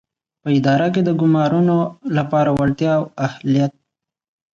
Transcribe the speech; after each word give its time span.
په 0.41 0.49
اداره 0.57 0.87
کې 0.93 1.01
د 1.03 1.09
ګومارنو 1.19 1.77
لپاره 2.17 2.49
وړتیا 2.57 2.91
او 2.99 3.03
اهلیت. 3.27 3.71